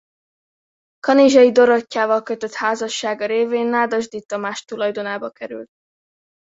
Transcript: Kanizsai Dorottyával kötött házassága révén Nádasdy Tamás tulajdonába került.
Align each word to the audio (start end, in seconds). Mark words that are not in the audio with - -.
Kanizsai 0.99 1.51
Dorottyával 1.51 2.23
kötött 2.23 2.53
házassága 2.53 3.25
révén 3.25 3.65
Nádasdy 3.67 4.21
Tamás 4.25 4.63
tulajdonába 4.63 5.29
került. 5.29 5.69